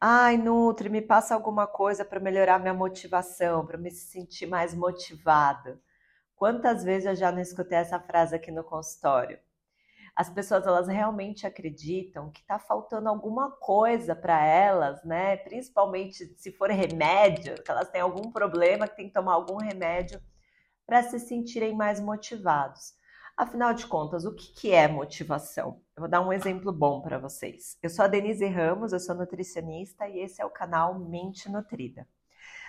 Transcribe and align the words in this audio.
Ai, 0.00 0.36
Nutri, 0.36 0.88
me 0.88 1.00
passa 1.00 1.34
alguma 1.34 1.66
coisa 1.66 2.04
para 2.04 2.20
melhorar 2.20 2.58
minha 2.60 2.74
motivação, 2.74 3.66
para 3.66 3.78
me 3.78 3.90
sentir 3.90 4.46
mais 4.46 4.74
motivado. 4.74 5.80
Quantas 6.36 6.84
vezes 6.84 7.06
eu 7.06 7.16
já 7.16 7.32
não 7.32 7.40
escutei 7.40 7.78
essa 7.78 8.00
frase 8.00 8.34
aqui 8.36 8.50
no 8.52 8.64
consultório? 8.64 9.38
As 10.16 10.30
pessoas 10.30 10.66
elas 10.66 10.88
realmente 10.88 11.46
acreditam 11.46 12.30
que 12.32 12.42
está 12.42 12.58
faltando 12.58 13.08
alguma 13.08 13.52
coisa 13.52 14.16
para 14.16 14.44
elas, 14.44 15.04
né? 15.04 15.38
Principalmente 15.38 16.26
se 16.38 16.52
for 16.52 16.70
remédio, 16.70 17.62
que 17.62 17.70
elas 17.70 17.90
têm 17.90 18.02
algum 18.02 18.32
problema, 18.32 18.88
que 18.88 18.96
tem 18.96 19.08
que 19.08 19.14
tomar 19.14 19.34
algum 19.34 19.58
remédio 19.58 20.22
para 20.86 21.02
se 21.04 21.20
sentirem 21.20 21.76
mais 21.76 22.00
motivados. 22.00 22.94
Afinal 23.36 23.74
de 23.74 23.86
contas, 23.86 24.24
o 24.26 24.34
que, 24.34 24.52
que 24.54 24.72
é 24.72 24.88
motivação? 24.88 25.83
Eu 25.96 26.00
vou 26.00 26.10
dar 26.10 26.20
um 26.20 26.32
exemplo 26.32 26.72
bom 26.72 27.00
para 27.00 27.18
vocês. 27.18 27.78
Eu 27.80 27.88
sou 27.88 28.04
a 28.04 28.08
Denise 28.08 28.44
Ramos, 28.46 28.92
eu 28.92 28.98
sou 28.98 29.14
nutricionista 29.14 30.08
e 30.08 30.18
esse 30.18 30.42
é 30.42 30.44
o 30.44 30.50
canal 30.50 30.98
Mente 30.98 31.48
Nutrida. 31.48 32.08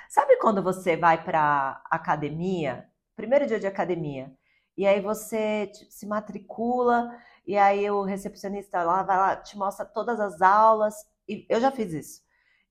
Sabe 0.07 0.37
quando 0.37 0.61
você 0.61 0.95
vai 0.95 1.23
para 1.23 1.81
academia, 1.89 2.87
primeiro 3.15 3.47
dia 3.47 3.59
de 3.59 3.65
academia, 3.65 4.31
e 4.77 4.85
aí 4.85 5.01
você 5.01 5.71
se 5.89 6.05
matricula 6.05 7.09
e 7.47 7.57
aí 7.57 7.89
o 7.89 8.03
recepcionista 8.03 8.83
lá 8.83 9.01
vai 9.01 9.17
lá 9.17 9.35
te 9.35 9.57
mostra 9.57 9.85
todas 9.85 10.19
as 10.19 10.39
aulas 10.39 10.93
e 11.27 11.47
eu 11.49 11.59
já 11.59 11.71
fiz 11.71 11.93
isso. 11.93 12.21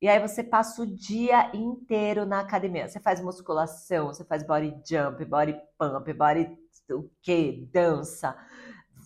E 0.01 0.09
aí 0.09 0.21
você 0.21 0.45
passa 0.45 0.83
o 0.83 0.87
dia 0.87 1.51
inteiro 1.57 2.25
na 2.27 2.41
academia. 2.41 2.87
Você 2.87 3.01
faz 3.01 3.21
musculação, 3.21 4.07
você 4.07 4.25
faz 4.25 4.45
body 4.45 4.73
jump, 4.87 5.25
body 5.25 5.61
pump, 5.77 6.13
body 6.13 6.57
o 6.91 7.11
que? 7.23 7.69
Dança, 7.73 8.37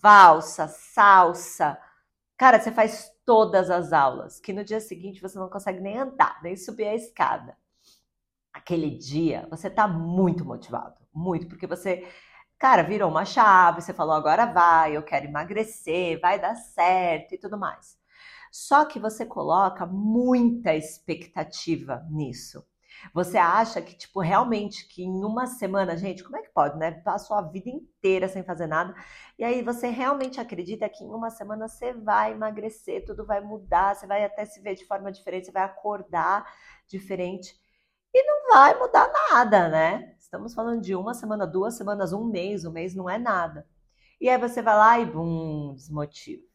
valsa, 0.01 0.67
salsa. 0.67 1.77
Cara, 2.37 2.59
você 2.59 2.71
faz 2.71 3.11
todas 3.25 3.69
as 3.69 3.93
aulas, 3.93 4.39
que 4.39 4.53
no 4.53 4.63
dia 4.63 4.79
seguinte 4.79 5.21
você 5.21 5.37
não 5.37 5.49
consegue 5.49 5.79
nem 5.79 5.97
andar, 5.97 6.41
nem 6.41 6.55
subir 6.55 6.87
a 6.87 6.95
escada. 6.95 7.57
Aquele 8.53 8.91
dia 8.97 9.47
você 9.49 9.69
tá 9.69 9.87
muito 9.87 10.43
motivado, 10.45 10.95
muito, 11.13 11.47
porque 11.47 11.67
você, 11.67 12.07
cara, 12.57 12.83
virou 12.83 13.09
uma 13.09 13.25
chave, 13.25 13.81
você 13.81 13.93
falou 13.93 14.15
agora 14.15 14.45
vai, 14.45 14.95
eu 14.97 15.03
quero 15.03 15.25
emagrecer, 15.25 16.19
vai 16.19 16.39
dar 16.39 16.55
certo 16.55 17.35
e 17.35 17.37
tudo 17.37 17.57
mais. 17.57 17.97
Só 18.51 18.85
que 18.85 18.99
você 18.99 19.25
coloca 19.25 19.85
muita 19.85 20.73
expectativa 20.75 22.05
nisso. 22.09 22.65
Você 23.13 23.37
acha 23.37 23.81
que, 23.81 23.95
tipo, 23.97 24.19
realmente 24.19 24.87
que 24.87 25.03
em 25.03 25.23
uma 25.23 25.47
semana, 25.47 25.97
gente, 25.97 26.23
como 26.23 26.37
é 26.37 26.41
que 26.41 26.49
pode, 26.51 26.77
né? 26.77 26.91
Passou 26.91 27.37
a 27.37 27.41
vida 27.41 27.69
inteira 27.69 28.27
sem 28.27 28.43
fazer 28.43 28.67
nada. 28.67 28.93
E 29.37 29.43
aí 29.43 29.61
você 29.61 29.89
realmente 29.89 30.39
acredita 30.39 30.89
que 30.89 31.03
em 31.03 31.09
uma 31.09 31.29
semana 31.29 31.67
você 31.67 31.93
vai 31.93 32.33
emagrecer, 32.33 33.05
tudo 33.05 33.25
vai 33.25 33.41
mudar, 33.41 33.95
você 33.95 34.05
vai 34.07 34.23
até 34.23 34.45
se 34.45 34.61
ver 34.61 34.75
de 34.75 34.85
forma 34.85 35.11
diferente, 35.11 35.45
você 35.47 35.51
vai 35.51 35.63
acordar 35.63 36.45
diferente. 36.87 37.55
E 38.13 38.23
não 38.23 38.49
vai 38.53 38.77
mudar 38.79 39.11
nada, 39.31 39.69
né? 39.69 40.15
Estamos 40.19 40.53
falando 40.53 40.81
de 40.81 40.95
uma 40.95 41.13
semana, 41.13 41.45
duas 41.47 41.75
semanas, 41.75 42.13
um 42.13 42.25
mês, 42.25 42.65
um 42.65 42.71
mês 42.71 42.95
não 42.95 43.09
é 43.09 43.17
nada. 43.17 43.67
E 44.21 44.29
aí 44.29 44.37
você 44.37 44.61
vai 44.61 44.75
lá 44.75 44.99
e 44.99 45.05
bum, 45.05 45.73
desmotiva. 45.75 46.48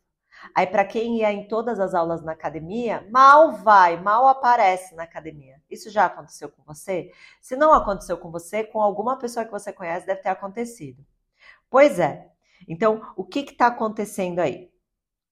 Aí, 0.54 0.66
para 0.66 0.84
quem 0.84 1.18
ia 1.18 1.32
em 1.32 1.48
todas 1.48 1.80
as 1.80 1.94
aulas 1.94 2.22
na 2.22 2.32
academia, 2.32 3.06
mal 3.10 3.52
vai, 3.52 4.00
mal 4.00 4.26
aparece 4.28 4.94
na 4.94 5.04
academia. 5.04 5.60
Isso 5.70 5.90
já 5.90 6.06
aconteceu 6.06 6.48
com 6.48 6.62
você? 6.62 7.10
Se 7.40 7.56
não 7.56 7.72
aconteceu 7.72 8.18
com 8.18 8.30
você, 8.30 8.64
com 8.64 8.80
alguma 8.80 9.18
pessoa 9.18 9.44
que 9.44 9.50
você 9.50 9.72
conhece, 9.72 10.06
deve 10.06 10.22
ter 10.22 10.28
acontecido. 10.28 11.04
Pois 11.70 11.98
é. 11.98 12.30
Então, 12.68 13.02
o 13.16 13.24
que 13.24 13.40
está 13.40 13.68
acontecendo 13.68 14.40
aí? 14.40 14.70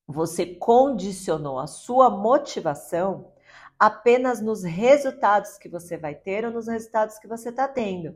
Você 0.06 0.46
condicionou 0.46 1.58
a 1.58 1.66
sua 1.66 2.10
motivação 2.10 3.32
apenas 3.78 4.40
nos 4.40 4.62
resultados 4.62 5.58
que 5.58 5.68
você 5.68 5.96
vai 5.96 6.14
ter 6.14 6.44
ou 6.44 6.52
nos 6.52 6.68
resultados 6.68 7.18
que 7.18 7.28
você 7.28 7.48
está 7.48 7.66
tendo. 7.66 8.14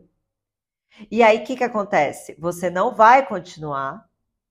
E 1.11 1.23
aí, 1.23 1.39
o 1.39 1.45
que, 1.45 1.57
que 1.57 1.65
acontece? 1.65 2.35
Você 2.39 2.71
não 2.71 2.95
vai 2.95 3.27
continuar 3.27 4.09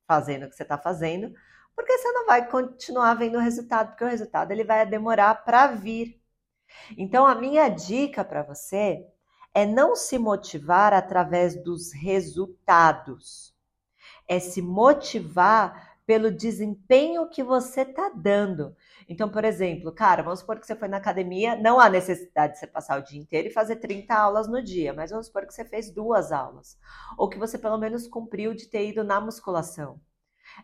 fazendo 0.08 0.46
o 0.46 0.50
que 0.50 0.56
você 0.56 0.64
está 0.64 0.78
fazendo, 0.78 1.34
porque 1.76 1.98
você 1.98 2.12
não 2.12 2.26
vai 2.26 2.48
continuar 2.50 3.14
vendo 3.16 3.38
o 3.38 3.42
resultado, 3.42 3.90
porque 3.90 4.04
o 4.04 4.10
resultado 4.10 4.52
ele 4.52 4.64
vai 4.64 4.86
demorar 4.86 5.44
para 5.44 5.68
vir. 5.68 6.22
Então 6.98 7.26
a 7.26 7.36
minha 7.36 7.68
dica 7.70 8.24
para 8.24 8.44
você 8.44 9.06
é 9.54 9.66
não 9.66 9.96
se 9.96 10.18
motivar 10.18 10.94
através 10.94 11.56
dos 11.64 11.94
resultados. 11.94 13.54
É 14.28 14.40
se 14.40 14.62
motivar 14.62 15.96
pelo 16.06 16.32
desempenho 16.32 17.28
que 17.30 17.44
você 17.44 17.82
está 17.82 18.10
dando. 18.10 18.76
Então, 19.08 19.30
por 19.30 19.44
exemplo, 19.44 19.92
cara, 19.92 20.22
vamos 20.22 20.40
supor 20.40 20.60
que 20.60 20.66
você 20.66 20.76
foi 20.76 20.88
na 20.88 20.98
academia, 20.98 21.56
não 21.56 21.80
há 21.80 21.90
necessidade 21.90 22.54
de 22.54 22.60
você 22.60 22.68
passar 22.68 23.00
o 23.00 23.04
dia 23.04 23.20
inteiro 23.20 23.48
e 23.48 23.52
fazer 23.52 23.78
30 23.78 24.14
aulas 24.14 24.48
no 24.48 24.62
dia, 24.62 24.94
mas 24.94 25.12
vamos 25.12 25.28
supor 25.28 25.46
que 25.46 25.54
você 25.54 25.66
fez 25.66 25.92
duas 25.92 26.32
aulas, 26.32 26.78
ou 27.18 27.30
que 27.30 27.38
você 27.38 27.58
pelo 27.58 27.78
menos 27.78 28.08
cumpriu 28.08 28.54
de 28.54 28.68
ter 28.68 28.88
ido 28.88 29.04
na 29.04 29.20
musculação. 29.20 30.00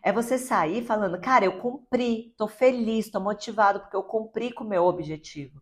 É 0.02 0.12
você 0.12 0.38
sair 0.38 0.84
falando, 0.84 1.20
cara, 1.20 1.44
eu 1.44 1.60
cumpri, 1.60 2.34
tô 2.36 2.48
feliz, 2.48 3.10
tô 3.10 3.20
motivado 3.20 3.80
porque 3.80 3.96
eu 3.96 4.02
cumpri 4.02 4.52
com 4.52 4.64
o 4.64 4.68
meu 4.68 4.84
objetivo. 4.84 5.60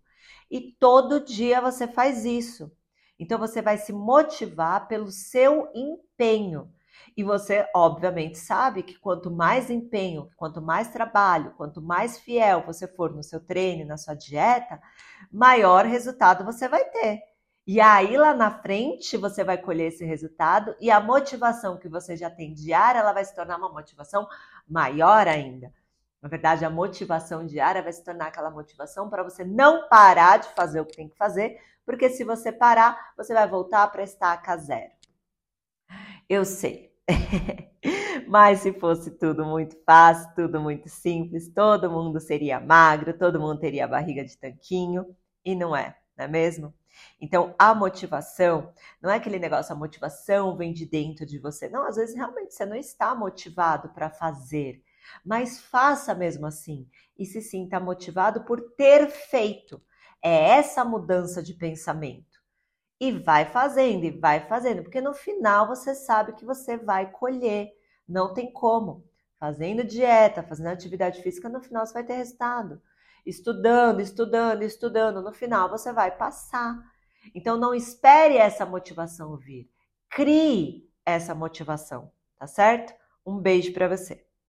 E 0.50 0.72
todo 0.78 1.24
dia 1.24 1.60
você 1.60 1.86
faz 1.86 2.24
isso. 2.24 2.70
Então 3.18 3.38
você 3.38 3.60
vai 3.60 3.76
se 3.76 3.92
motivar 3.92 4.88
pelo 4.88 5.10
seu 5.10 5.70
empenho. 5.74 6.72
E 7.16 7.22
você, 7.22 7.66
obviamente, 7.74 8.38
sabe 8.38 8.82
que 8.82 8.98
quanto 8.98 9.30
mais 9.30 9.70
empenho, 9.70 10.30
quanto 10.36 10.60
mais 10.62 10.88
trabalho, 10.88 11.54
quanto 11.56 11.82
mais 11.82 12.18
fiel 12.18 12.64
você 12.64 12.86
for 12.86 13.12
no 13.12 13.22
seu 13.22 13.40
treino, 13.40 13.86
na 13.86 13.96
sua 13.96 14.14
dieta, 14.14 14.80
maior 15.30 15.84
resultado 15.84 16.44
você 16.44 16.68
vai 16.68 16.84
ter. 16.84 17.29
E 17.72 17.80
aí 17.80 18.16
lá 18.16 18.34
na 18.34 18.50
frente 18.50 19.16
você 19.16 19.44
vai 19.44 19.56
colher 19.56 19.92
esse 19.92 20.04
resultado 20.04 20.74
e 20.80 20.90
a 20.90 20.98
motivação 20.98 21.78
que 21.78 21.88
você 21.88 22.16
já 22.16 22.28
tem 22.28 22.52
diária, 22.52 22.98
ela 22.98 23.12
vai 23.12 23.24
se 23.24 23.32
tornar 23.32 23.58
uma 23.58 23.68
motivação 23.68 24.26
maior 24.68 25.28
ainda. 25.28 25.72
Na 26.20 26.28
verdade, 26.28 26.64
a 26.64 26.68
motivação 26.68 27.46
diária 27.46 27.80
vai 27.80 27.92
se 27.92 28.02
tornar 28.02 28.26
aquela 28.26 28.50
motivação 28.50 29.08
para 29.08 29.22
você 29.22 29.44
não 29.44 29.88
parar 29.88 30.38
de 30.38 30.48
fazer 30.48 30.80
o 30.80 30.84
que 30.84 30.96
tem 30.96 31.08
que 31.08 31.16
fazer, 31.16 31.60
porque 31.86 32.10
se 32.10 32.24
você 32.24 32.50
parar, 32.50 33.12
você 33.16 33.32
vai 33.32 33.46
voltar 33.46 33.86
para 33.86 34.02
estaca 34.02 34.56
zero. 34.56 34.90
Eu 36.28 36.44
sei. 36.44 36.92
Mas 38.26 38.62
se 38.62 38.72
fosse 38.72 39.12
tudo 39.12 39.44
muito 39.44 39.76
fácil, 39.86 40.28
tudo 40.34 40.60
muito 40.60 40.88
simples, 40.88 41.48
todo 41.54 41.88
mundo 41.88 42.18
seria 42.18 42.58
magro, 42.58 43.16
todo 43.16 43.38
mundo 43.38 43.60
teria 43.60 43.86
barriga 43.86 44.24
de 44.24 44.36
tanquinho, 44.36 45.06
e 45.44 45.54
não 45.54 45.74
é, 45.74 45.99
não 46.20 46.24
é 46.24 46.28
mesmo? 46.28 46.74
Então, 47.20 47.54
a 47.58 47.74
motivação 47.74 48.72
não 49.00 49.10
é 49.10 49.16
aquele 49.16 49.38
negócio, 49.38 49.72
a 49.72 49.78
motivação 49.78 50.56
vem 50.56 50.72
de 50.72 50.84
dentro 50.84 51.24
de 51.24 51.38
você. 51.38 51.68
Não, 51.68 51.86
às 51.86 51.96
vezes 51.96 52.14
realmente 52.14 52.54
você 52.54 52.66
não 52.66 52.76
está 52.76 53.14
motivado 53.14 53.88
para 53.90 54.10
fazer, 54.10 54.82
mas 55.24 55.60
faça 55.60 56.14
mesmo 56.14 56.46
assim 56.46 56.86
e 57.18 57.24
se 57.24 57.40
sinta 57.40 57.80
motivado 57.80 58.44
por 58.44 58.60
ter 58.76 59.08
feito. 59.08 59.82
É 60.22 60.50
essa 60.50 60.84
mudança 60.84 61.42
de 61.42 61.54
pensamento. 61.54 62.38
E 63.00 63.10
vai 63.12 63.46
fazendo, 63.46 64.04
e 64.04 64.10
vai 64.10 64.46
fazendo, 64.46 64.82
porque 64.82 65.00
no 65.00 65.14
final 65.14 65.66
você 65.66 65.94
sabe 65.94 66.34
que 66.34 66.44
você 66.44 66.76
vai 66.76 67.10
colher. 67.10 67.70
Não 68.06 68.34
tem 68.34 68.52
como. 68.52 69.08
Fazendo 69.38 69.82
dieta, 69.82 70.42
fazendo 70.42 70.66
atividade 70.68 71.22
física, 71.22 71.48
no 71.48 71.62
final 71.62 71.86
você 71.86 71.94
vai 71.94 72.04
ter 72.04 72.16
resultado 72.16 72.82
estudando, 73.26 74.00
estudando, 74.00 74.62
estudando, 74.62 75.22
no 75.22 75.32
final 75.32 75.68
você 75.68 75.92
vai 75.92 76.10
passar. 76.10 76.78
Então 77.34 77.56
não 77.56 77.74
espere 77.74 78.36
essa 78.36 78.64
motivação 78.64 79.36
vir. 79.36 79.68
Crie 80.08 80.88
essa 81.04 81.34
motivação, 81.34 82.10
tá 82.38 82.46
certo? 82.46 82.94
Um 83.24 83.38
beijo 83.38 83.72
para 83.72 83.88
você. 83.88 84.24